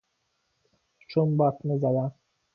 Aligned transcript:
چمباتمه 1.09 1.77
زدن 1.77 2.11